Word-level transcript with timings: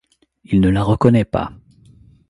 Il 0.45 0.61
ne 0.61 0.69
la 0.71 0.81
reconnaît 0.81 1.25
pas. 1.25 1.51